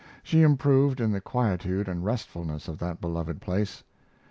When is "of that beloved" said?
2.67-3.39